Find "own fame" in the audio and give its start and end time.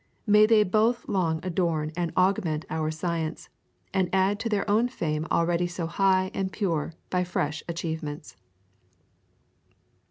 4.67-5.27